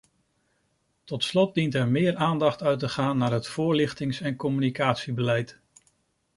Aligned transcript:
Tot 1.03 1.23
slot 1.23 1.53
dient 1.53 1.73
er 1.75 1.87
meer 1.87 2.15
aandacht 2.15 2.63
uit 2.63 2.79
te 2.79 2.89
gaan 2.89 3.17
naar 3.17 3.31
het 3.31 3.47
voorlichtings- 3.47 4.21
en 4.21 4.35
communicatiebeleid. 4.35 5.59